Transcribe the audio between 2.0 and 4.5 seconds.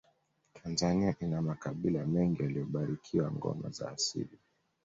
mengi yaliyobarikiwa ngoma za asili